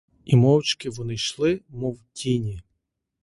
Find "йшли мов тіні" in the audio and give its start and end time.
1.13-2.61